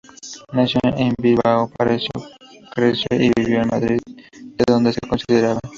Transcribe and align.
Nació 0.51 0.81
en 0.97 1.13
Bilbao, 1.21 1.69
pero 1.77 1.95
creció 2.73 3.05
y 3.11 3.31
vivió 3.37 3.61
en 3.61 3.67
Madrid, 3.67 4.01
de 4.07 4.63
donde 4.67 4.93
se 4.93 5.01
consideraba. 5.07 5.59